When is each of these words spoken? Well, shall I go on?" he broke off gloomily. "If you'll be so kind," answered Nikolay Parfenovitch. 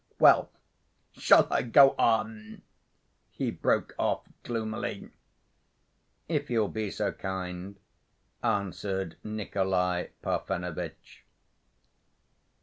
Well, 0.17 0.49
shall 1.11 1.45
I 1.53 1.61
go 1.61 1.91
on?" 1.91 2.63
he 3.29 3.51
broke 3.51 3.93
off 3.99 4.23
gloomily. 4.41 5.11
"If 6.27 6.49
you'll 6.49 6.69
be 6.69 6.89
so 6.89 7.11
kind," 7.11 7.75
answered 8.43 9.17
Nikolay 9.23 10.09
Parfenovitch. 10.23 11.23